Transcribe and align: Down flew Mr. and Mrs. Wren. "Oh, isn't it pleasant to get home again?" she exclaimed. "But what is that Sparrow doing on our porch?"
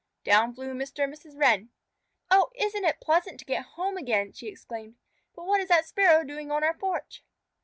Down 0.23 0.55
flew 0.55 0.73
Mr. 0.73 1.03
and 1.03 1.13
Mrs. 1.13 1.37
Wren. 1.39 1.69
"Oh, 2.31 2.49
isn't 2.55 2.85
it 2.85 2.99
pleasant 3.01 3.37
to 3.37 3.45
get 3.45 3.63
home 3.77 3.97
again?" 3.97 4.31
she 4.33 4.47
exclaimed. 4.47 4.95
"But 5.35 5.45
what 5.45 5.61
is 5.61 5.67
that 5.67 5.85
Sparrow 5.85 6.23
doing 6.23 6.49
on 6.49 6.63
our 6.63 6.73
porch?" 6.73 7.23